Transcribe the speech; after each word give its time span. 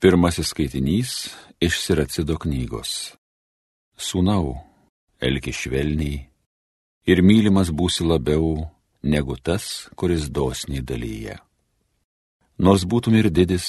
Pirmasis 0.00 0.48
skaitinys 0.48 1.10
iš 1.60 1.74
Siracido 1.84 2.38
knygos. 2.40 2.90
Sūnau, 4.00 4.54
elki 5.20 5.52
švelniai 5.52 6.22
ir 7.12 7.18
mylimas 7.20 7.68
būsi 7.68 8.06
labiau 8.08 8.54
negu 9.04 9.34
tas, 9.36 9.90
kuris 10.00 10.30
dosniai 10.32 10.80
dalyja. 10.80 11.34
Nors 12.64 12.86
būtum 12.88 13.18
ir 13.20 13.28
didis, 13.28 13.66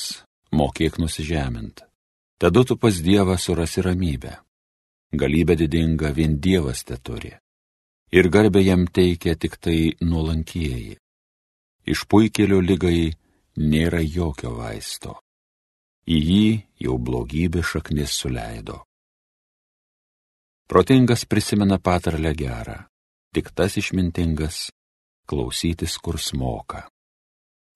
mokėk 0.56 1.02
nusižemint. 1.04 1.84
Tada 2.40 2.64
tu 2.64 2.78
pas 2.80 2.96
Dievą 3.08 3.36
surasi 3.36 3.84
ramybę. 3.84 4.32
Galybė 5.12 5.58
didinga 5.60 6.14
vien 6.16 6.38
Dievas 6.40 6.86
te 6.88 6.96
turi. 6.96 7.34
Ir 8.16 8.30
garbė 8.32 8.64
jam 8.64 8.86
teikia 8.88 9.36
tik 9.36 9.60
tai 9.60 10.00
nuolankieji. 10.00 10.96
Iš 11.92 12.06
puikelio 12.08 12.62
lygai 12.64 13.12
nėra 13.60 14.00
jokio 14.00 14.56
vaisto 14.62 15.18
į 16.08 16.18
jį 16.18 16.48
jau 16.86 16.98
blogybė 16.98 17.64
šaknis 17.64 18.16
suleido. 18.16 18.82
Protingas 20.72 21.26
prisimena 21.28 21.78
patarlę 21.78 22.32
gerą, 22.34 22.78
tik 23.36 23.52
tas 23.52 23.76
išmintingas 23.78 24.70
klausytis, 25.28 25.98
kur 25.98 26.20
smoka. 26.20 26.88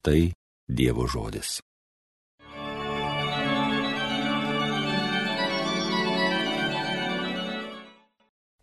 Tai 0.02 0.31
Dievo 0.67 1.05
žodis. 1.07 1.59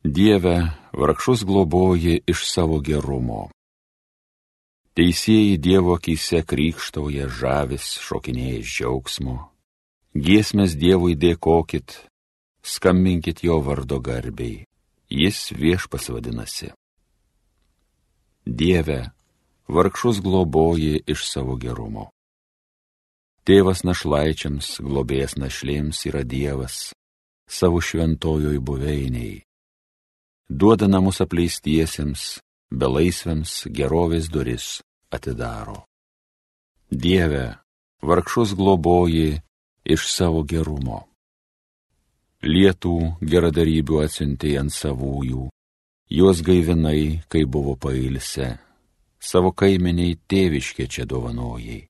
Dieve, 0.03 0.56
vargšus 0.92 1.45
globoji 1.45 2.23
iš 2.27 2.42
savo 2.51 2.81
gerumo. 2.81 3.51
Teisėjai 4.98 5.56
Dievo 5.62 5.95
akise 5.97 6.42
krikštauja 6.45 7.31
žavis, 7.31 7.95
šokinėja 8.03 8.59
iš 8.61 8.75
džiaugsmo, 8.77 9.37
Giesmės 10.12 10.75
Dievui 10.77 11.15
dėkokit, 11.16 11.95
skambinkit 12.61 13.39
jo 13.47 13.62
vardo 13.64 13.97
garbiai, 13.97 14.67
jis 15.09 15.39
viešpas 15.56 16.11
vadinasi. 16.12 16.69
Dieve, 18.45 19.09
vargšus 19.72 20.20
globoji 20.20 21.00
iš 21.09 21.25
savo 21.25 21.56
gerumo. 21.56 22.11
Tėvas 23.48 23.87
našlaičiams, 23.89 24.83
globėjas 24.84 25.39
našlėms 25.41 26.05
yra 26.11 26.20
Dievas, 26.28 26.92
savo 27.48 27.81
šventojoj 27.81 28.61
buveiniai. 28.61 29.41
Duoda 30.53 30.91
namus 30.92 31.22
apleistiesiems, 31.25 32.42
belaisviams 32.69 33.65
gerovės 33.72 34.28
duris 34.28 34.83
atidaro. 35.09 35.87
Dieve, 36.92 37.56
vargšus 38.05 38.53
globoji 38.61 39.41
iš 39.84 40.06
savo 40.11 40.42
gerumo. 40.47 41.02
Lietų 42.42 42.94
geradarybių 43.22 44.02
atsiuntė 44.02 44.56
ant 44.58 44.75
savųjų, 44.75 45.47
juos 46.11 46.42
gaivinai, 46.42 47.22
kai 47.30 47.44
buvo 47.47 47.77
pailse, 47.78 48.56
savo 49.22 49.53
kaimeniai 49.55 50.19
tėviškė 50.27 50.88
čia 50.91 51.06
dovanojai, 51.06 51.84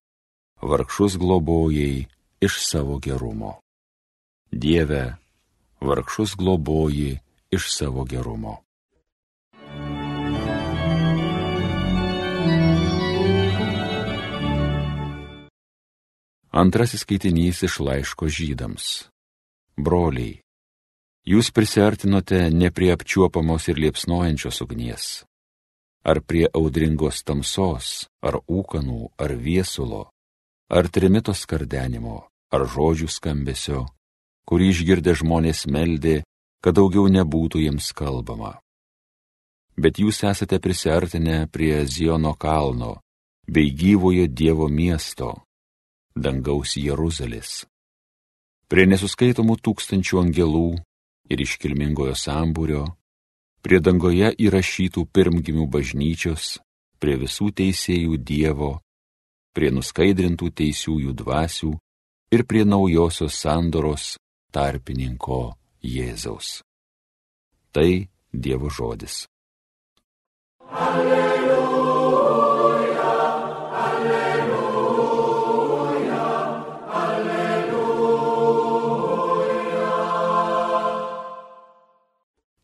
vargšus 0.60 1.16
globojai 1.16 2.04
iš 2.44 2.60
savo 2.66 2.98
gerumo. 3.00 3.56
Dieve, 4.52 5.16
vargšus 5.80 6.36
globoji 6.36 7.16
iš 7.50 7.72
savo 7.72 8.04
gerumo. 8.04 8.60
Antrasis 16.52 17.00
skaitinys 17.00 17.62
iš 17.64 17.78
laiško 17.80 18.26
žydams. 18.28 18.86
Broliai, 19.80 20.42
jūs 21.24 21.48
prisartinote 21.48 22.50
ne 22.52 22.68
prie 22.68 22.90
apčiuopamos 22.92 23.70
ir 23.72 23.78
liepsnojančios 23.80 24.58
ugnies, 24.60 25.04
ar 26.04 26.20
prie 26.20 26.50
audringos 26.52 27.22
tamsos, 27.24 28.04
ar 28.20 28.36
ūkanų, 28.44 29.14
ar 29.16 29.32
viesulo, 29.32 30.10
ar 30.68 30.90
trimitos 30.92 31.46
kardenimo, 31.48 32.26
ar 32.52 32.66
žodžių 32.68 33.08
skambesio, 33.08 33.86
kurį 34.44 34.68
išgirdę 34.74 35.14
žmonės 35.22 35.64
meldė, 35.72 36.18
kad 36.60 36.76
daugiau 36.76 37.06
nebūtų 37.08 37.62
jiems 37.64 37.88
kalbama. 37.96 38.58
Bet 39.80 39.96
jūs 39.96 40.20
esate 40.28 40.60
prisartinę 40.60 41.46
prie 41.48 41.80
Ziono 41.88 42.34
kalno 42.36 42.98
bei 43.48 43.72
gyvojo 43.72 44.28
Dievo 44.28 44.68
miesto, 44.68 45.32
dangaus 46.14 46.76
Jeruzalės. 46.76 47.64
Prie 48.68 48.86
nesuskaitomų 48.88 49.58
tūkstančių 49.60 50.20
angelų 50.22 50.68
ir 51.32 51.42
iškilmingojo 51.44 52.14
sambūrio, 52.16 52.84
prie 53.62 53.80
dangoje 53.80 54.32
įrašytų 54.46 55.06
pirmgimių 55.12 55.66
bažnyčios, 55.70 56.58
prie 56.98 57.18
visų 57.20 57.50
teisėjų 57.60 58.16
Dievo, 58.16 58.72
prie 59.52 59.70
nuskaidrintų 59.74 60.52
teisiųjų 60.62 61.12
dvasių 61.20 61.72
ir 62.32 62.46
prie 62.48 62.64
naujosios 62.64 63.36
sandoros 63.44 64.16
tarpininko 64.52 65.42
Jėzaus. 65.84 66.62
Tai 67.72 68.08
Dievo 68.32 68.72
žodis. 68.72 69.26
Alleluja. 70.72 71.41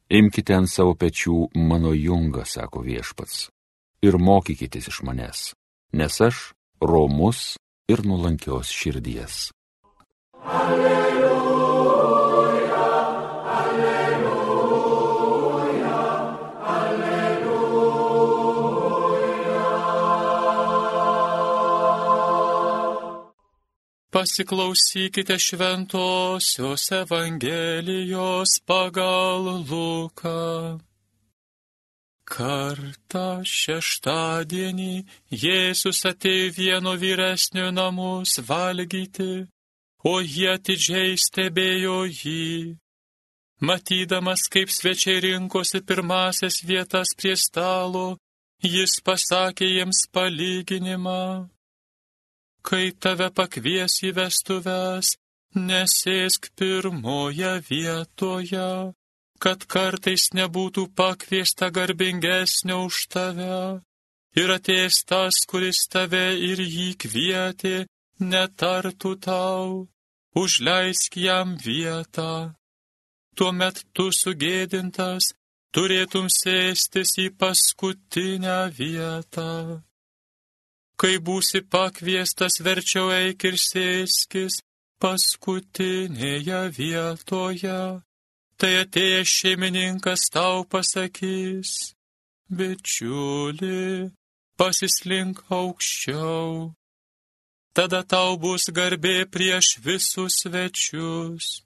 Imkite 0.09 0.57
ant 0.57 0.71
savo 0.73 0.95
pečių 0.97 1.51
mano 1.69 1.93
jungą, 1.93 2.47
sako 2.49 2.81
viešpats, 2.87 3.49
ir 4.01 4.17
mokykitės 4.17 4.89
iš 4.89 5.03
manęs, 5.05 5.43
nes 5.93 6.21
aš 6.25 6.53
romus 6.81 7.59
ir 7.93 8.05
nulankios 8.09 8.73
širdies. 8.73 9.51
Alleluja. 10.49 11.38
Pasiklausykite 24.19 25.39
šventosios 25.39 26.93
Evangelijos 26.93 28.51
pagal 28.67 29.45
Luką. 29.71 30.81
Kartą 32.27 33.29
šeštadienį 33.47 34.95
Jėzus 35.43 36.01
atėjo 36.11 36.49
vieno 36.56 36.95
vyresnio 37.03 37.69
namus 37.71 38.33
valgyti, 38.49 39.47
o 40.03 40.15
jie 40.19 40.49
atidžiai 40.55 41.12
stebėjo 41.27 42.00
jį. 42.11 42.75
Matydamas, 43.62 44.49
kaip 44.50 44.75
svečiai 44.75 45.23
rinkosi 45.29 45.79
pirmasias 45.93 46.59
vietas 46.67 47.15
prie 47.15 47.37
stalo, 47.39 48.19
jis 48.67 48.99
pasakė 49.06 49.71
jiems 49.77 50.03
palyginimą 50.11 51.23
kai 52.69 52.91
tave 53.05 53.29
pakvies 53.39 53.95
į 54.05 54.12
vestuves, 54.19 55.15
nesėsk 55.69 56.51
pirmoje 56.59 57.53
vietoje, 57.71 58.71
kad 59.43 59.65
kartais 59.75 60.29
nebūtų 60.39 60.84
pakviesta 61.01 61.71
garbingesnio 61.79 62.83
už 62.89 63.06
tave. 63.15 63.61
Ir 64.37 64.53
ateis 64.53 65.01
tas, 65.09 65.41
kuris 65.51 65.87
tave 65.89 66.27
ir 66.51 66.61
jį 66.61 66.91
kvietė, 67.03 67.87
netartų 68.21 69.15
tau, 69.25 69.88
užleisk 70.37 71.17
jam 71.17 71.56
vietą. 71.65 72.55
Tuomet 73.38 73.85
tu 73.94 74.11
sugėdintas 74.12 75.32
turėtum 75.75 76.29
sėstis 76.32 77.17
į 77.23 77.29
paskutinę 77.41 78.61
vietą. 78.79 79.50
Kai 80.99 81.19
būsi 81.23 81.62
pakviestas, 81.62 82.59
verčiau 82.67 83.12
eik 83.15 83.45
ir 83.47 83.56
sėskis 83.62 84.59
paskutinėje 84.99 86.62
vietoje. 86.79 87.81
Tai 88.59 88.71
atėjęs 88.83 89.35
šeimininkas 89.39 90.25
tau 90.35 90.65
pasakys, 90.67 91.95
bičiuli, 92.50 94.11
pasislink 94.59 95.45
aukščiau. 95.55 96.73
Tada 97.79 98.03
tau 98.03 98.35
bus 98.43 98.67
garbė 98.75 99.23
prieš 99.31 99.77
visus 99.85 100.41
svečius. 100.43 101.61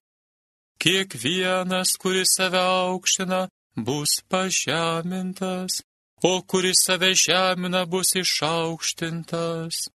Kiekvienas, 0.76 1.94
kuris 1.96 2.34
save 2.36 2.60
aukština, 2.60 3.46
bus 3.86 4.18
pažemintas, 4.28 5.80
o 6.22 6.42
kuris 6.42 6.84
save 6.86 7.12
žemina 7.14 7.82
bus 7.86 8.14
išaukštintas. 8.22 9.88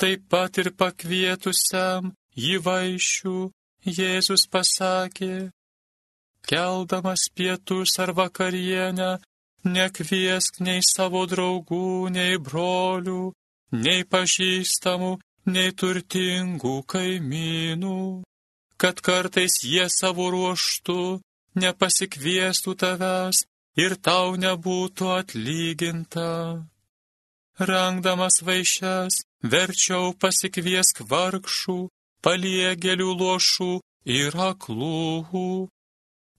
Taip 0.00 0.20
pat 0.30 0.58
ir 0.58 0.72
pakvietusiam 0.80 2.14
į 2.36 2.54
vaišių, 2.66 3.38
Jėzus 3.82 4.46
pasakė, 4.46 5.50
keldamas 6.46 7.26
pietus 7.34 7.98
ar 8.02 8.12
vakarienę, 8.14 9.18
nekviesk 9.66 10.60
nei 10.66 10.80
savo 10.86 11.24
draugų, 11.26 12.08
nei 12.14 12.38
brolių, 12.38 13.32
nei 13.84 14.06
pažįstamų, 14.06 15.12
nei 15.54 15.74
turtingų 15.74 16.76
kaimynų, 16.92 17.98
kad 18.78 19.02
kartais 19.02 19.60
jie 19.66 19.88
savo 19.90 20.30
ruoštų 20.34 21.02
nepasikviestų 21.62 22.74
tavęs 22.82 23.44
ir 23.76 23.96
tau 24.08 24.36
nebūtų 24.36 25.08
atlyginta. 25.20 26.28
Rangdamas 27.60 28.40
vaišes, 28.46 29.22
verčiau 29.52 30.12
pasikviesk 30.18 31.02
vargšų, 31.10 31.78
paliegėlių 32.24 33.10
lošų 33.22 33.72
ir 34.18 34.38
aklų. 34.50 35.68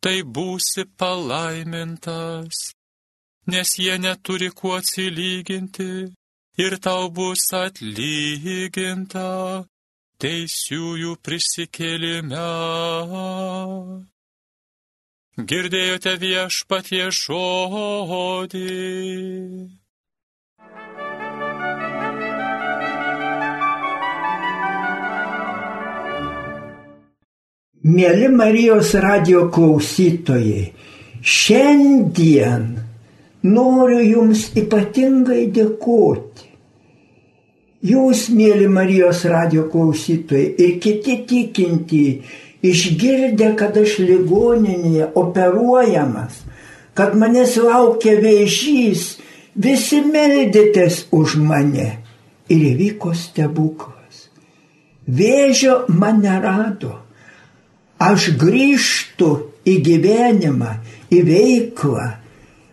Tai 0.03 0.18
būsi 0.35 0.83
palaimintas, 1.00 2.57
nes 3.47 3.69
jie 3.80 3.95
neturi 3.97 4.50
kuo 4.51 4.74
atsilyginti 4.81 5.91
ir 6.59 6.75
tau 6.83 7.07
bus 7.09 7.45
atlyginta 7.56 9.30
teisiųjų 10.19 11.15
prisikėlime. 11.25 12.47
Girdėjote 15.33 16.12
viešpatie 16.21 17.07
žodį. 17.09 18.68
Mėly 27.81 28.30
Marijos 28.30 28.94
radio 28.94 29.47
klausytojai, 29.50 30.69
šiandien 31.25 32.69
noriu 33.41 34.06
Jums 34.06 34.45
ypatingai 34.53 35.47
dėkoti. 35.50 36.51
Jūs, 37.89 38.27
mėly 38.30 38.69
Marijos 38.69 39.25
radio 39.25 39.65
klausytojai 39.74 40.53
ir 40.62 40.77
kiti 40.77 41.24
tikinti, 41.25 42.06
išgirdę, 42.63 43.54
kad 43.60 43.77
aš 43.77 43.98
ligoninėje 44.00 45.12
operuojamas, 45.19 46.42
kad 46.98 47.18
manęs 47.19 47.57
laukia 47.60 48.15
vėžys, 48.24 49.18
visi 49.56 50.01
meldėtės 50.06 51.07
už 51.12 51.38
mane. 51.42 51.92
Ir 52.51 52.60
įvyko 52.74 53.13
stebuklas. 53.15 54.27
Vėžio 55.07 55.86
mane 55.89 56.33
rado 56.44 56.98
aš 58.04 58.33
grįžtu 58.39 59.30
į 59.63 59.77
gyvenimą, 59.86 60.74
į 61.13 61.21
veiklą, 61.27 62.07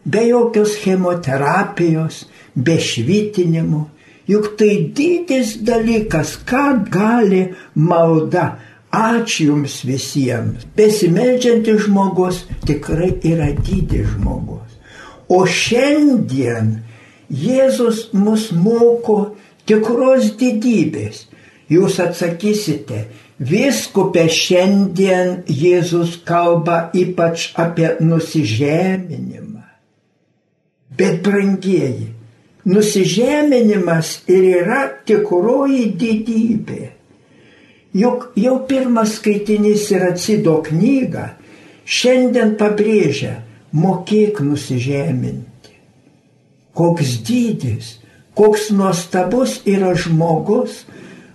be 0.05 0.27
jokios 0.31 0.75
chemoterapijos, 0.83 2.25
be 2.55 2.79
švitinimo. 2.81 3.87
Juk 4.31 4.55
tai 4.59 4.91
didis 4.95 5.57
dalykas, 5.67 6.37
ką 6.47 6.85
gali 6.91 7.49
malda. 7.75 8.61
Ačiū 8.91 9.53
Jums 9.53 9.81
visiems. 9.87 10.67
Besimeldžiantis 10.77 11.87
žmogus 11.87 12.45
tikrai 12.67 13.13
yra 13.23 13.53
didis 13.55 14.09
žmogus. 14.17 14.79
O 15.31 15.45
šiandien 15.47 16.81
Jėzus 17.31 18.09
mus 18.13 18.51
moko 18.51 19.37
tikros 19.67 20.33
didybės. 20.41 21.29
Jūs 21.71 22.01
atsakysite, 22.03 23.05
Viskupė 23.41 24.27
šiandien 24.29 25.47
Jėzus 25.49 26.19
kalba 26.29 26.91
ypač 26.93 27.47
apie 27.57 27.95
nusižeminimą. 28.05 29.63
Bet 30.93 31.23
brangieji, 31.25 32.11
nusižeminimas 32.69 34.11
ir 34.29 34.45
yra 34.61 34.83
tikroji 35.09 35.87
didybė. 36.03 36.83
Juk 37.93 38.31
jau 38.39 38.61
pirmas 38.69 39.17
skaitinys 39.19 39.89
yra 39.91 40.13
Cido 40.15 40.61
knyga, 40.63 41.33
šiandien 41.83 42.55
pabrėžia, 42.61 43.41
mokėk 43.75 44.39
nusižeminti. 44.47 45.75
Koks 46.75 47.17
dydis, 47.27 47.97
koks 48.39 48.69
nuostabus 48.71 49.59
yra 49.67 49.97
žmogus, 49.99 50.85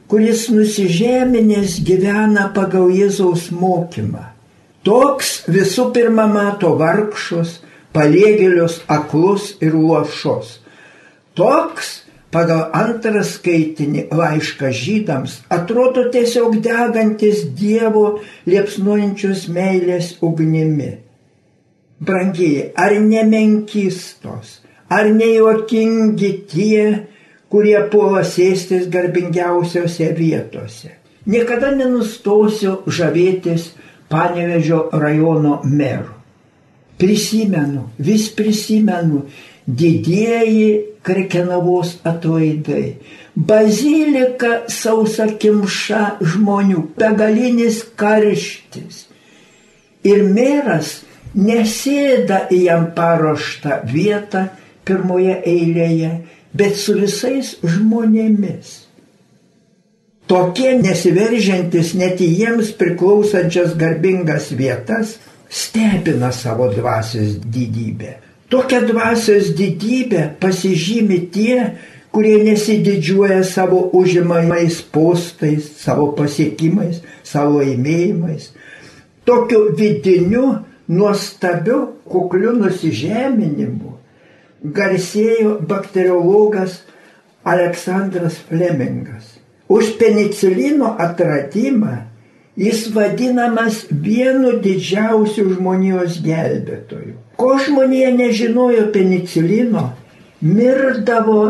kuris 0.07 0.47
nusižeminęs 0.53 1.81
gyvena 1.83 2.47
pagal 2.55 2.87
Jėzaus 2.93 3.49
mokymą. 3.51 4.31
Toks 4.85 5.41
visų 5.51 5.89
pirma 5.91 6.27
mato 6.29 6.75
vargšus, 6.79 7.59
paliegėlius, 7.91 8.83
aklus 8.87 9.55
ir 9.59 9.75
lošus. 9.75 10.59
Toks 11.35 12.04
pagal 12.35 12.65
antrą 12.75 13.21
skaitinį 13.23 14.09
laišką 14.11 14.71
žydams 14.75 15.37
atrodo 15.55 16.09
tiesiog 16.11 16.57
degantis 16.63 17.45
Dievo 17.55 18.19
liepsnuojančios 18.49 19.45
meilės 19.55 20.15
ugnimi. 20.25 20.91
Brangiai, 22.05 22.73
ar 22.75 22.97
nemenkistos, 22.99 24.59
ar 24.91 25.07
nejuokingi 25.15 26.31
tie, 26.51 26.81
kurie 27.47 27.77
puola 27.93 28.25
sėstis 28.27 28.89
garbingiausiose 28.91 30.09
vietose. 30.17 30.91
Niekada 31.25 31.71
nenustosiu 31.71 32.81
žavėtis 32.85 33.71
Panevežio 34.11 34.91
rajono 34.93 35.61
meru. 35.65 36.11
Prisimenu, 36.99 37.87
vis 37.97 38.27
prisimenu 38.35 39.23
didieji 39.65 40.94
Krekenavos 41.05 41.99
atlaidai, 42.07 42.95
bazilika 43.35 44.63
sausa 44.71 45.27
kimša 45.41 46.15
žmonių, 46.33 46.81
begalinis 46.97 47.83
karštis. 47.99 49.03
Ir 50.05 50.23
meras 50.33 51.03
nesėda 51.35 52.47
į 52.53 52.63
jam 52.69 52.87
paruoštą 52.97 53.83
vietą 53.91 54.47
pirmoje 54.85 55.37
eilėje, 55.45 56.11
bet 56.55 56.77
su 56.79 56.97
visais 56.97 57.55
žmonėmis. 57.61 58.81
Tokie 60.25 60.73
nesiveržiantis 60.81 61.93
net 61.93 62.21
į 62.23 62.31
jiems 62.39 62.71
priklausančias 62.79 63.75
garbingas 63.77 64.49
vietas 64.57 65.19
stebina 65.49 66.31
savo 66.33 66.71
dvasios 66.73 67.37
didybę. 67.45 68.24
Tokią 68.49 68.81
dvasios 68.85 69.49
didybę 69.57 70.35
pasižymi 70.39 71.19
tie, 71.33 71.71
kurie 72.13 72.37
nesididžiuoja 72.43 73.43
savo 73.43 73.89
užimamais 73.93 74.81
postais, 74.81 75.65
savo 75.81 76.13
pasiekimais, 76.15 77.01
savo 77.23 77.59
laimėjimais. 77.59 78.53
Tokiu 79.25 79.73
vidiniu, 79.75 80.61
nuostabiu, 80.87 81.79
kukliu 82.05 82.53
nusižeminimu 82.55 83.95
garsėjo 84.65 85.59
bakteriologas 85.65 86.83
Aleksandras 87.45 88.37
Flemingas. 88.47 89.35
Už 89.69 89.97
penicilino 89.97 90.93
atradimą 91.01 92.05
jis 92.59 92.87
vadinamas 92.95 93.83
vienu 93.89 94.55
didžiausių 94.63 95.45
žmonijos 95.55 96.19
gelbėtojų. 96.25 97.15
Ko 97.35 97.55
žmonija 97.59 98.13
nežinojo 98.15 98.87
penicilino, 98.95 99.89
mirdavo 100.41 101.41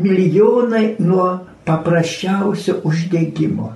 milijonai 0.00 0.96
nuo 1.04 1.28
paprasčiausio 1.68 2.78
uždegimo. 2.88 3.74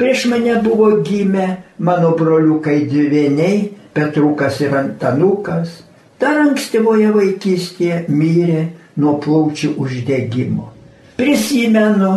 Prieš 0.00 0.26
mane 0.32 0.56
buvo 0.64 0.90
gimę 1.06 1.46
mano 1.78 2.16
broliukai 2.18 2.82
dvieniai, 2.90 3.70
Petrukas 3.92 4.56
ir 4.64 4.72
Antanukas, 4.72 5.82
Dar 6.22 6.38
ankstyvoje 6.38 7.08
vaikystėje 7.10 7.96
mirė 8.06 8.60
nuo 9.02 9.16
plaučių 9.24 9.72
uždegimo. 9.82 10.68
Prisimenu 11.18 12.12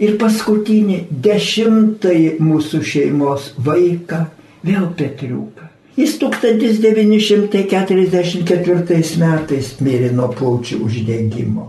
ir 0.00 0.16
paskutinį 0.20 0.98
dešimtąjį 1.24 2.30
mūsų 2.42 2.78
šeimos 2.92 3.42
vaiką, 3.66 4.20
vėl 4.66 4.86
Petriuką. 4.96 5.64
Jis 5.98 6.12
1944 6.22 9.16
metais 9.20 9.66
mirė 9.84 10.10
nuo 10.16 10.28
plaučių 10.32 10.76
uždegimo. 10.86 11.64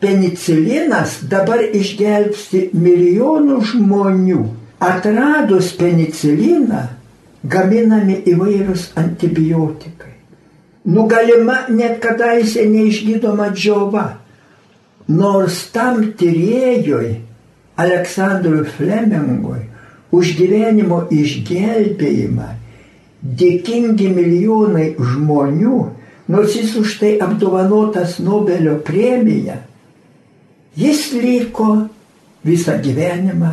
Penicilinas 0.00 1.10
dabar 1.28 1.60
išgelbsti 1.64 2.60
milijonų 2.72 3.56
žmonių. 3.72 4.42
Atradus 4.80 5.72
peniciliną 5.76 6.82
gaminami 7.48 8.16
įvairūs 8.28 8.82
antibiotikai 9.00 10.16
nugalima 10.86 11.66
net 11.68 12.00
kadaise 12.00 12.66
neišgydoma 12.70 13.50
džiova. 13.54 14.06
Nors 15.08 15.58
tam 15.72 16.12
tyriejui 16.18 17.25
Aleksandrui 17.76 18.64
Flemingui 18.64 19.66
už 20.16 20.36
gyvenimo 20.38 21.02
išgelbėjimą 21.12 22.48
dėkingi 23.20 24.08
milijonai 24.14 24.94
žmonių, 24.96 25.78
nors 26.32 26.56
jis 26.56 26.76
už 26.78 26.96
tai 27.00 27.12
apdovanotas 27.22 28.18
Nobelio 28.22 28.78
premija, 28.84 29.60
jis 30.76 31.10
liko 31.16 31.86
visą 32.46 32.76
gyvenimą 32.82 33.52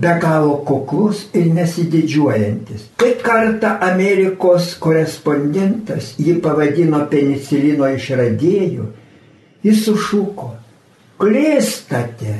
be 0.00 0.12
galo 0.22 0.60
kuklus 0.64 1.26
ir 1.34 1.50
nesididžiuojantis. 1.54 2.86
Kai 2.96 3.14
kartą 3.22 3.74
Amerikos 3.84 4.74
korespondentas 4.80 6.14
jį 6.18 6.38
pavadino 6.44 7.02
penicilino 7.10 7.90
išradėju, 7.96 8.86
jis 9.66 9.82
sušuko, 9.84 10.54
klėstate, 11.20 12.36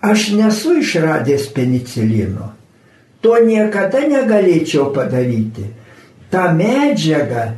aš 0.00 0.30
nesu 0.38 0.76
išradęs 0.80 1.50
penicilino, 1.54 2.52
to 3.20 3.36
niekada 3.44 4.02
negalėčiau 4.08 4.90
padaryti. 4.94 5.66
Ta 6.30 6.50
medžiaga 6.54 7.50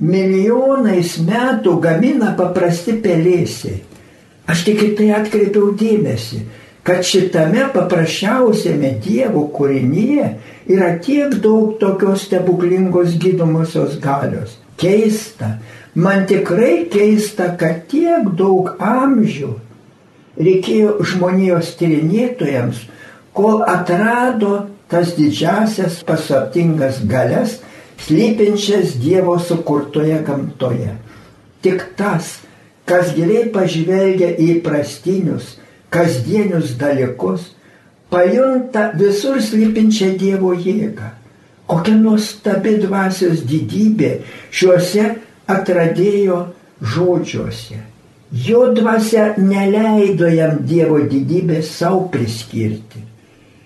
milijonais 0.00 1.18
metų 1.22 1.78
gamina 1.80 2.32
paprasti 2.36 2.96
pelėsiai. 3.04 3.82
Aš 4.46 4.62
tik 4.68 4.82
į 4.82 4.92
tai 4.98 5.10
atkreipiau 5.18 5.74
dėmesį 5.78 6.40
kad 6.86 7.02
šitame 7.02 7.64
paprasčiausiame 7.74 8.92
Dievo 9.02 9.42
kūrinyje 9.50 10.26
yra 10.70 10.92
tiek 11.02 11.34
daug 11.42 11.74
tokios 11.80 12.28
stebuklingos 12.28 13.16
gydomosios 13.18 13.96
galios. 14.02 14.54
Keista, 14.78 15.56
man 15.94 16.28
tikrai 16.30 16.86
keista, 16.92 17.48
kad 17.58 17.88
tiek 17.90 18.30
daug 18.38 18.70
amžių 18.78 19.50
reikėjo 20.36 20.96
žmonijos 21.04 21.74
tyrinėtojams, 21.80 22.82
kol 23.36 23.62
atrado 23.68 24.66
tas 24.90 25.14
didžiasias 25.16 26.02
paslaptingas 26.06 27.02
galias, 27.08 27.58
slypinčias 28.06 28.96
Dievo 29.00 29.38
sukurtoje 29.40 30.20
gamtoje. 30.26 30.94
Tik 31.64 31.82
tas, 31.98 32.36
kas 32.86 33.12
giliai 33.16 33.48
pažvelgia 33.52 34.34
į 34.38 34.60
prastinius, 34.64 35.56
kasdienius 35.90 36.76
dalykus, 36.78 37.50
pajunta 38.12 38.92
visur 38.98 39.40
slypinčią 39.42 40.14
Dievo 40.20 40.54
jėgą. 40.54 41.10
Kokia 41.66 41.96
nuostabi 41.98 42.76
dvasios 42.78 43.40
didybė 43.42 44.12
šiuose 44.54 45.08
atradėjo 45.50 46.44
žodžiuose. 46.94 47.95
Jo 48.32 48.72
dvasia 48.74 49.34
neleido 49.38 50.26
jam 50.26 50.58
Dievo 50.66 50.98
didybę 50.98 51.62
savo 51.62 52.08
priskirti. 52.10 53.02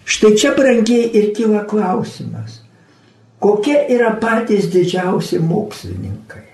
Štai 0.04 0.34
čia 0.36 0.52
brangiai 0.56 1.10
ir 1.16 1.30
kyla 1.36 1.64
klausimas, 1.70 2.60
kokie 3.38 3.78
yra 3.94 4.10
patys 4.20 4.68
didžiausi 4.72 5.38
mokslininkai. 5.38 6.46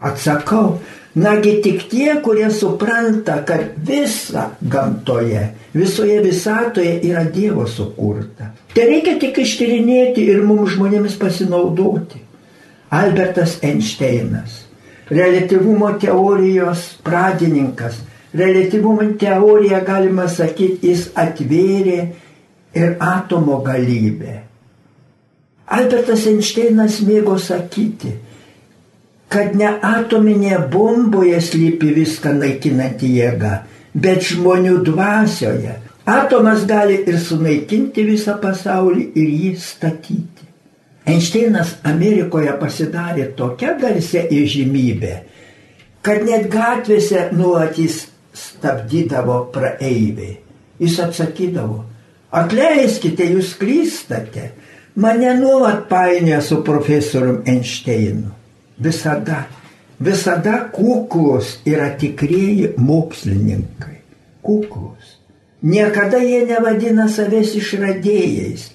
Atsakau, 0.00 0.78
Nagi 1.16 1.62
tik 1.64 1.86
tie, 1.88 2.18
kurie 2.20 2.50
supranta, 2.52 3.38
kad 3.48 3.72
visa 3.80 4.50
gamtoje, 4.60 5.46
visoje 5.72 6.18
visatoje 6.20 6.98
yra 7.08 7.22
Dievo 7.24 7.64
sukurta. 7.64 8.50
Tai 8.74 8.84
reikia 8.84 9.14
tik 9.22 9.40
ištyrinėti 9.40 10.26
ir 10.28 10.42
mums 10.44 10.74
žmonėmis 10.74 11.16
pasinaudoti. 11.16 12.20
Albertas 12.92 13.56
Einšteinas, 13.64 14.65
relativumo 15.10 15.92
teorijos 16.00 16.98
pradininkas, 17.02 18.00
relativumo 18.34 19.12
teorija, 19.18 19.80
galima 19.86 20.28
sakyti, 20.28 20.90
jis 20.90 21.08
atvėrė 21.14 22.00
ir 22.76 22.96
atomo 23.00 23.60
galybę. 23.64 24.42
Albertas 25.66 26.26
Einšteinas 26.30 27.00
mėgo 27.02 27.38
sakyti, 27.42 28.12
kad 29.32 29.56
ne 29.58 29.72
atominėje 29.82 30.60
bomboje 30.70 31.40
slypi 31.42 31.90
viską 31.96 32.36
naikinanti 32.38 33.10
jėga, 33.16 33.56
bet 33.94 34.22
žmonių 34.28 34.78
dvasioje. 34.86 35.80
Atomas 36.06 36.62
gali 36.70 37.00
ir 37.02 37.18
sunaikinti 37.18 38.04
visą 38.06 38.36
pasaulį 38.42 39.08
ir 39.18 39.30
jį 39.40 39.54
statyti. 39.58 40.46
Einšteinas 41.06 41.76
Amerikoje 41.86 42.52
pasidarė 42.60 43.28
tokia 43.38 43.76
garsia 43.78 44.24
įžymybė, 44.26 45.12
kad 46.02 46.24
net 46.26 46.48
gatvėse 46.50 47.28
nuolatys 47.34 48.06
stabdydavo 48.36 49.44
praeiviai. 49.54 50.40
Jis 50.82 50.98
atsakydavo, 51.00 51.84
atleiskite, 52.36 53.30
jūs 53.32 53.54
klystate, 53.56 54.50
mane 54.98 55.30
nuolat 55.38 55.86
painioja 55.88 56.42
su 56.44 56.60
profesorium 56.66 57.40
Einšteinu 57.48 58.36
visada, 58.78 59.46
visada 60.00 60.68
kuklus 60.72 61.58
yra 61.66 61.90
tikrieji 61.98 62.74
mokslininkai. 62.76 63.96
Kuklus. 64.42 65.16
Niekada 65.62 66.20
jie 66.22 66.44
nevadina 66.46 67.08
savęs 67.10 67.56
išradėjais, 67.58 68.68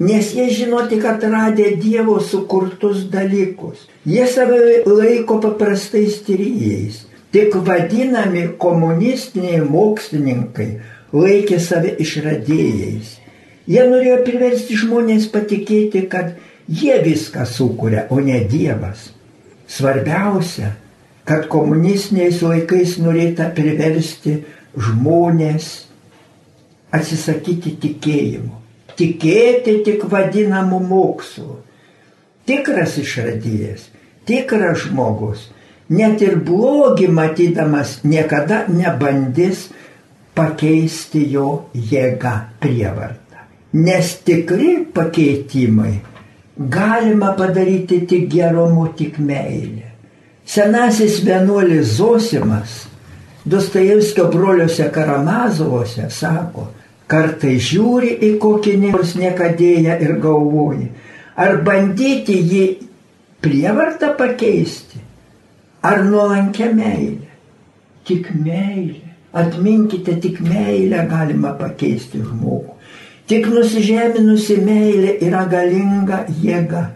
nes 0.00 0.32
jie 0.34 0.48
žino 0.48 0.80
tik 0.88 1.04
atradę 1.04 1.76
Dievo 1.76 2.18
sukurtus 2.24 3.04
dalykus. 3.12 3.86
Jie 4.08 4.26
save 4.26 4.82
laiko 4.88 5.38
paprastais 5.44 6.22
tyrėjais. 6.24 7.04
Tik 7.30 7.54
vadinami 7.66 8.48
komunistiniai 8.58 9.60
mokslininkai 9.62 10.70
laikė 11.14 11.60
save 11.62 11.94
išradėjais. 12.02 13.18
Jie 13.70 13.82
norėjo 13.86 14.22
priversti 14.26 14.78
žmonės 14.80 15.28
patikėti, 15.30 16.06
kad 16.10 16.32
jie 16.66 16.96
viską 17.04 17.44
sukuria, 17.46 18.06
o 18.10 18.18
ne 18.24 18.40
Dievas. 18.50 19.10
Svarbiausia, 19.70 20.72
kad 21.28 21.46
komunistiniais 21.52 22.40
laikais 22.42 22.96
norėta 22.98 23.50
priversti 23.54 24.40
žmonės 24.74 25.68
atsisakyti 26.90 27.76
tikėjimo. 27.84 28.56
Tikėti 29.00 29.80
tik 29.86 30.04
vadinamu 30.12 30.80
mokslu. 30.84 31.56
Tikras 32.44 32.98
išradėjas, 33.00 33.86
tikras 34.28 34.84
žmogus, 34.84 35.46
net 35.88 36.20
ir 36.20 36.36
blogi 36.44 37.08
matydamas 37.08 38.00
niekada 38.04 38.66
nebandys 38.68 39.68
pakeisti 40.36 41.24
jo 41.32 41.70
jėgą 41.72 42.34
prievartą. 42.60 43.46
Nes 43.72 44.12
tikri 44.26 44.84
pakeitimai 44.92 45.94
galima 46.58 47.32
padaryti 47.38 48.02
tik 48.10 48.28
gerumu, 48.32 48.90
tik 48.98 49.16
meilė. 49.22 49.88
Senasis 50.44 51.20
vienuolis 51.24 51.96
Zosimas 51.96 52.90
Dostojevskio 53.44 54.26
broliuose 54.28 54.90
Karamazovose 54.92 56.10
sako, 56.10 56.66
kartai 57.10 57.56
žiūri 57.58 58.14
į 58.26 58.30
kokį 58.42 58.76
nors 58.84 59.16
niekadėją 59.18 59.98
ir 60.04 60.16
galvoji, 60.22 60.88
ar 61.36 61.60
bandyti 61.66 62.38
jį 62.38 62.64
prievartą 63.42 64.14
pakeisti, 64.18 65.00
ar 65.82 66.04
nuolankę 66.06 66.72
meilę. 66.74 67.28
Tik 68.06 68.32
meilė. 68.34 69.06
Atminkite, 69.30 70.16
tik 70.18 70.40
meilę 70.42 71.04
galima 71.06 71.52
pakeisti 71.54 72.18
žmogų. 72.18 72.74
Tik 73.30 73.46
nusižeminusi 73.46 74.56
meilė 74.66 75.12
yra 75.22 75.44
galinga 75.46 76.24
jėga. 76.42 76.88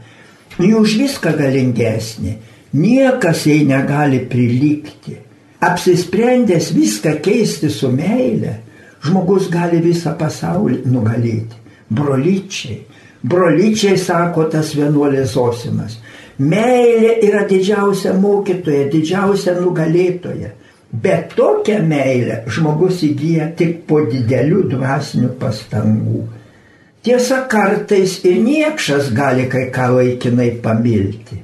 Ji 0.58 0.72
už 0.74 0.96
viską 0.98 1.34
galingesnė. 1.38 2.34
Niekas 2.74 3.44
jai 3.46 3.60
negali 3.68 4.18
prilygti. 4.26 5.14
Apsisprendęs 5.62 6.72
viską 6.74 7.14
keisti 7.22 7.70
su 7.70 7.92
meilė, 7.94 8.56
žmogus 9.04 9.50
gali 9.52 9.80
visą 9.84 10.14
pasaulį 10.18 10.82
nugalėti. 10.88 11.60
Brolyčiai. 11.94 12.80
Brolyčiai 13.24 13.96
sako 14.00 14.48
tas 14.52 14.74
vienuolės 14.76 15.36
Osimas. 15.40 15.98
Meilė 16.38 17.18
yra 17.24 17.44
didžiausia 17.48 18.12
mokytoja, 18.18 18.88
didžiausia 18.92 19.54
nugalėtoja. 19.60 20.50
Bet 20.94 21.34
tokią 21.34 21.80
meilę 21.86 22.42
žmogus 22.54 23.02
įgyja 23.06 23.48
tik 23.58 23.82
po 23.88 24.02
didelių 24.10 24.64
dvasinių 24.70 25.32
pastangų. 25.40 26.22
Tiesa, 27.04 27.42
kartais 27.50 28.20
ir 28.24 28.38
niekšas 28.40 29.10
gali 29.12 29.48
kai 29.52 29.66
ką 29.74 29.90
laikinai 29.96 30.54
pamilti, 30.64 31.40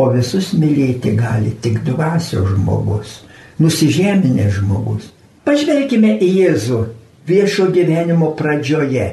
o 0.00 0.08
visus 0.10 0.48
mylėti 0.56 1.12
gali 1.18 1.52
tik 1.62 1.82
dvasio 1.86 2.42
žmogus, 2.48 3.20
nusižeminės 3.62 4.56
žmogus. 4.58 5.12
Pažvelkime 5.46 6.16
į 6.18 6.28
Jėzų 6.40 6.80
viešo 7.28 7.68
gyvenimo 7.74 8.32
pradžioje. 8.38 9.12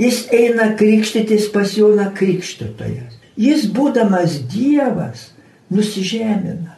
Jis 0.00 0.26
eina 0.36 0.74
krikštytis 0.76 1.48
pas 1.54 1.72
Joną 1.76 2.10
Krikštytojas. 2.16 3.16
Jis 3.40 3.64
būdamas 3.72 4.36
Dievas 4.52 5.30
nusižemina 5.72 6.76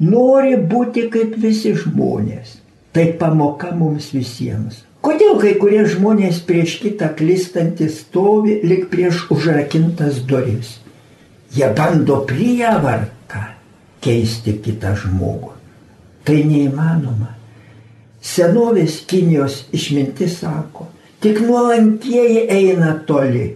nori 0.00 0.56
būti 0.56 1.08
kaip 1.12 1.36
visi 1.42 1.74
žmonės. 1.76 2.56
Tai 2.96 3.06
pamoka 3.20 3.74
mums 3.76 4.10
visiems. 4.16 4.82
Kodėl 5.04 5.36
kai 5.42 5.54
kurie 5.60 5.84
žmonės 5.86 6.40
prieš 6.48 6.78
kitą 6.82 7.12
klystantį 7.18 7.92
stovi 7.92 8.58
lik 8.64 8.88
prieš 8.90 9.26
užrakintas 9.34 10.24
duris? 10.26 10.78
Jie 11.54 11.68
bando 11.76 12.22
prievarką 12.28 13.44
keisti 14.04 14.56
kitą 14.64 14.96
žmogų. 14.98 15.52
Tai 16.24 16.38
neįmanoma. 16.48 17.37
Senovės 18.28 19.00
Kinijos 19.08 19.62
išmintis 19.72 20.38
sako, 20.42 20.88
tik 21.24 21.40
nuolankieji 21.44 22.44
eina 22.52 22.92
toli, 23.08 23.46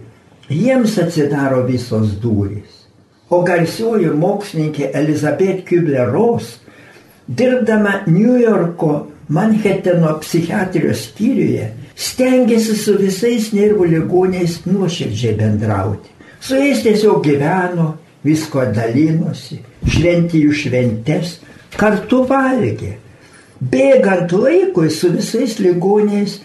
jiems 0.49 0.97
atsidaro 1.03 1.61
visos 1.67 2.15
durys. 2.23 2.83
O 3.29 3.41
garsioji 3.45 4.09
mokslininkė 4.17 4.91
Elizabeth 4.97 5.63
Kubler-Ross, 5.69 6.57
dirbdama 7.27 8.03
New 8.07 8.37
Yorko 8.41 9.07
Manheteno 9.33 10.17
psichiatrijos 10.19 11.05
skyriuje, 11.07 11.69
stengiasi 11.95 12.75
su 12.75 12.97
visais 12.99 13.51
nervų 13.55 13.87
ligoniais 13.93 14.59
nuoširdžiai 14.67 15.37
bendrauti. 15.39 16.11
Su 16.43 16.59
jais 16.59 16.81
tiesiog 16.83 17.23
gyveno, 17.23 17.93
visko 18.27 18.65
dalinosi, 18.75 19.61
šventi 19.87 20.43
jų 20.43 20.57
šventes, 20.59 21.37
kartu 21.79 22.25
valgė. 22.27 22.97
Bėgant 23.71 24.31
laikui 24.33 24.89
su 24.91 25.11
visais 25.13 25.59
ligoniais 25.61 26.39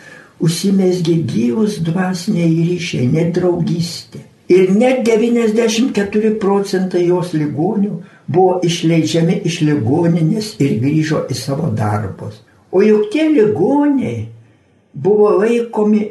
užsimesgė 0.45 1.15
gyvus 1.27 1.79
dvasiniai 1.83 2.51
ryšiai, 2.71 3.09
net 3.11 3.33
draugystė. 3.39 4.23
Ir 4.49 4.71
net 4.73 5.03
94 5.05 6.31
procentai 6.41 7.03
jos 7.09 7.35
ligonių 7.37 7.99
buvo 8.29 8.61
išleidžiami 8.65 9.43
iš 9.49 9.61
ligoninės 9.69 10.55
ir 10.63 10.79
grįžo 10.81 11.27
į 11.29 11.37
savo 11.37 11.69
darbus. 11.77 12.39
O 12.73 12.81
juk 12.85 13.11
tie 13.13 13.27
ligoniai 13.29 14.29
buvo 14.93 15.35
laikomi 15.43 16.05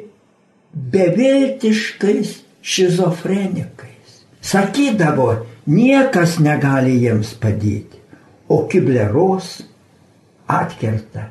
beviltiškais 0.74 2.36
šizofrenikais. 2.62 4.22
Sakydavo, 4.42 5.32
niekas 5.66 6.38
negali 6.44 6.98
jiems 7.02 7.34
padėti. 7.42 8.02
O 8.50 8.64
kibleros 8.70 9.58
atkerta. 10.48 11.30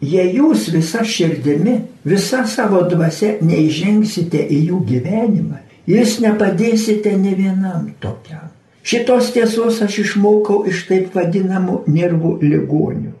Jei 0.00 0.34
jūs 0.36 0.66
visa 0.74 1.04
širdimi, 1.04 1.78
visa 2.04 2.42
savo 2.48 2.82
dvasia 2.90 3.38
neižengsite 3.40 4.42
į 4.42 4.58
jų 4.70 4.82
gyvenimą, 4.90 5.62
jūs 5.88 6.18
nepadėsite 6.24 7.14
ne 7.16 7.32
vienam 7.38 7.88
tokiam. 8.00 8.50
Šitos 8.86 9.32
tiesos 9.34 9.80
aš 9.82 9.98
išmokau 10.04 10.60
iš 10.70 10.84
taip 10.86 11.16
vadinamų 11.16 11.80
nervų 11.90 12.36
ligonių. 12.44 13.14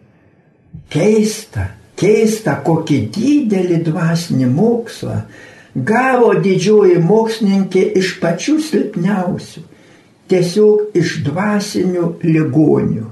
Keista, 0.92 1.72
keista, 1.98 2.60
kokį 2.62 3.00
didelį 3.16 3.80
dvasinį 3.88 4.50
mokslą 4.52 5.16
gavo 5.74 6.30
didžioji 6.44 7.00
mokslininkė 7.02 7.82
iš 7.98 8.14
pačių 8.22 8.60
silpniausių, 8.68 9.64
tiesiog 10.30 10.96
iš 10.96 11.18
dvasinių 11.26 12.12
ligonių. 12.24 13.10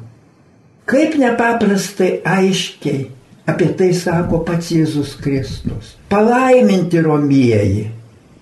Kaip 0.84 1.16
nepaprastai 1.20 2.18
aiškiai 2.24 3.06
apie 3.48 3.70
tai 3.78 3.92
sako 3.96 4.42
pats 4.44 4.72
Jėzus 4.72 5.14
Kristus. 5.20 5.94
Palaiminti 6.08 7.00
romieji, 7.04 7.86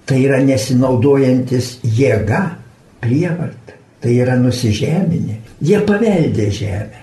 tai 0.06 0.18
yra 0.24 0.40
nesinaudojantis 0.42 1.76
jėga, 1.86 2.42
prievarta, 3.02 3.78
tai 4.02 4.16
yra 4.22 4.36
nusižeminė, 4.38 5.38
jie 5.62 5.80
paveldė 5.86 6.48
žemę, 6.54 7.02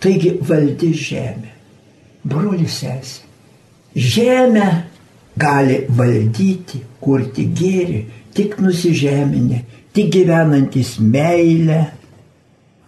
taigi 0.00 0.36
valdy 0.44 0.92
žemę 0.96 1.54
brolis 2.24 2.80
sesė. 2.80 3.22
Žemę 3.94 4.68
gali 5.38 5.84
valdyti, 5.88 6.80
kurti 7.04 7.46
gėrį, 7.54 8.00
tik 8.34 8.58
nusižeminę, 8.62 9.60
tik 9.94 10.10
gyvenantis 10.16 10.96
meilę. 10.98 11.80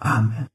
Amen. 0.03 0.49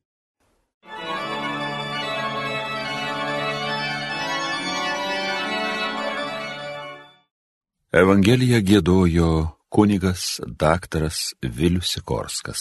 Evangeliją 7.92 8.62
gėdojo 8.64 9.26
kunigas 9.68 10.40
daktaras 10.60 11.34
Vilius 11.44 11.90
Sikorskas. 11.92 12.60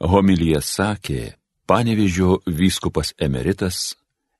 Homilyje 0.00 0.62
sakė 0.64 1.24
panevižio 1.68 2.38
vyskupas 2.46 3.10
emeritas 3.20 3.92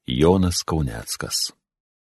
Jonas 0.08 0.62
Kauneckas. 0.64 1.50